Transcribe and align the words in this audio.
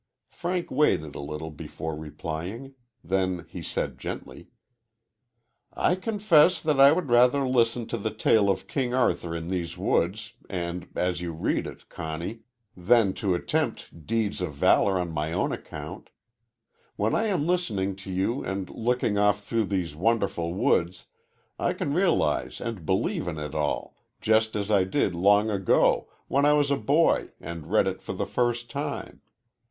Frank 0.31 0.71
waited 0.71 1.13
a 1.13 1.19
little 1.19 1.51
before 1.51 1.95
replying. 1.95 2.73
Then 3.03 3.45
he 3.47 3.61
said 3.61 3.99
gently: 3.99 4.47
"I 5.75 5.93
confess 5.93 6.59
that 6.59 6.79
I 6.79 6.91
would 6.91 7.09
rather 7.11 7.47
listen 7.47 7.85
to 7.85 7.99
the 7.99 8.09
tale 8.09 8.49
of 8.49 8.65
King 8.67 8.95
Arthur 8.95 9.35
in 9.35 9.49
these 9.49 9.77
woods, 9.77 10.33
and 10.49 10.87
as 10.95 11.21
you 11.21 11.33
read 11.33 11.67
it, 11.67 11.87
Conny, 11.87 12.39
than 12.75 13.13
to 13.13 13.35
attempt 13.35 14.07
deeds 14.07 14.41
of 14.41 14.55
valor 14.55 14.99
on 14.99 15.11
my 15.13 15.33
own 15.33 15.51
account. 15.51 16.09
When 16.95 17.13
I 17.13 17.27
am 17.27 17.45
listening 17.45 17.95
to 17.97 18.11
you 18.11 18.43
and 18.43 18.71
looking 18.71 19.19
off 19.19 19.43
through 19.43 19.65
these 19.65 19.95
wonderful 19.95 20.55
woods 20.55 21.05
I 21.59 21.73
can 21.73 21.93
realize 21.93 22.59
and 22.59 22.87
believe 22.87 23.27
in 23.27 23.37
it 23.37 23.53
all, 23.53 23.95
just 24.19 24.55
as 24.55 24.71
I 24.71 24.83
did 24.83 25.13
long 25.13 25.51
ago, 25.51 26.09
when 26.27 26.43
I 26.43 26.53
was 26.53 26.71
a 26.71 26.75
boy 26.75 27.29
and 27.39 27.69
read 27.71 27.85
it 27.85 28.01
for 28.01 28.13
the 28.13 28.25
first 28.25 28.67
time. 28.67 29.21